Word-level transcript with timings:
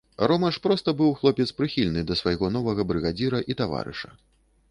Рома 0.29 0.47
ж 0.53 0.61
проста 0.63 0.93
быў 1.01 1.11
хлопец 1.19 1.47
прыхільны 1.59 2.01
да 2.11 2.17
свайго 2.21 2.49
новага 2.57 2.85
брыгадзіра 2.93 3.43
і 3.55 3.57
таварыша. 3.63 4.09